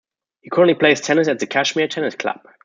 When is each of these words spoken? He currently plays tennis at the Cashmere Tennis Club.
He 0.39 0.49
currently 0.49 0.73
plays 0.73 0.99
tennis 1.01 1.27
at 1.27 1.37
the 1.37 1.45
Cashmere 1.45 1.87
Tennis 1.87 2.15
Club. 2.15 2.39